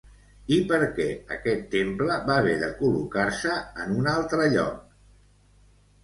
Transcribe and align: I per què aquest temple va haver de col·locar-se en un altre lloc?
I 0.55 0.55
per 0.69 0.77
què 0.99 1.03
aquest 1.33 1.67
temple 1.75 2.15
va 2.29 2.37
haver 2.43 2.55
de 2.63 2.69
col·locar-se 2.79 3.57
en 3.83 3.93
un 3.97 4.09
altre 4.13 4.47
lloc? 4.55 4.97